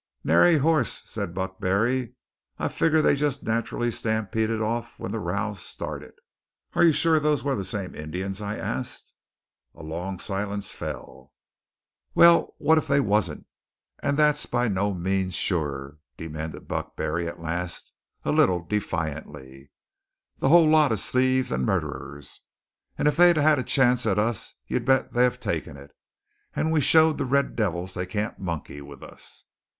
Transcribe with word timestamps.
"Nary 0.23 0.57
hoss," 0.57 1.03
said 1.07 1.35
Buck 1.35 1.59
Barry. 1.59 2.15
"I 2.57 2.69
figger 2.69 3.03
they 3.03 3.13
jest 3.15 3.43
nat'rally 3.43 3.91
stampeded 3.91 4.59
off 4.59 4.97
when 4.97 5.11
the 5.11 5.19
row 5.19 5.53
started." 5.53 6.13
"Are 6.73 6.83
you 6.83 6.91
sure 6.91 7.19
those 7.19 7.43
were 7.43 7.53
the 7.53 7.63
same 7.63 7.93
Indians?" 7.93 8.41
I 8.41 8.57
asked. 8.57 9.13
A 9.75 9.83
long 9.83 10.17
silence 10.17 10.71
fell. 10.71 11.33
"Well, 12.15 12.55
what 12.57 12.79
if 12.79 12.87
they 12.87 12.99
wasn't 12.99 13.45
and 13.99 14.17
that's 14.17 14.47
by 14.47 14.67
no 14.67 14.91
means 14.91 15.35
sure," 15.35 15.99
demanded 16.17 16.67
Buck 16.67 16.95
Barry 16.95 17.27
at 17.27 17.39
last, 17.39 17.93
a 18.25 18.31
little 18.31 18.63
defiantly. 18.65 19.69
"The 20.39 20.49
whole 20.49 20.67
lot 20.67 20.91
is 20.91 21.05
thieves 21.05 21.51
and 21.51 21.63
murderers; 21.63 22.41
and 22.97 23.07
if 23.07 23.17
they'd 23.17 23.37
had 23.37 23.59
a 23.59 23.63
chance 23.63 24.07
at 24.07 24.17
us, 24.17 24.55
you 24.65 24.79
bet 24.79 25.13
they'd 25.13 25.25
have 25.25 25.39
taken 25.39 25.77
it. 25.77 25.95
And 26.55 26.71
we 26.71 26.81
showed 26.81 27.19
the 27.19 27.25
red 27.25 27.55
devils 27.55 27.93
they 27.93 28.07
can't 28.07 28.39
monkey 28.39 28.81
with 28.81 29.03
us!" 29.03 29.43